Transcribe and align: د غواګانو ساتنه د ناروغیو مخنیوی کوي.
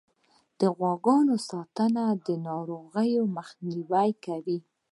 د 0.59 0.61
غواګانو 0.77 1.35
ساتنه 1.49 2.03
د 2.25 2.27
ناروغیو 2.47 3.23
مخنیوی 3.37 4.09
کوي. 4.25 4.57